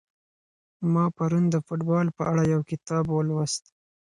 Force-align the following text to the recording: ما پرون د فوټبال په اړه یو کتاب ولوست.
ما 0.93 1.05
پرون 1.15 1.43
د 1.49 1.55
فوټبال 1.65 2.07
په 2.17 2.23
اړه 2.31 2.43
یو 2.53 2.61
کتاب 2.69 3.05
ولوست. 3.09 3.63